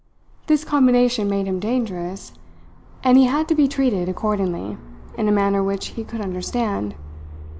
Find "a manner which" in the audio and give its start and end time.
5.27-5.89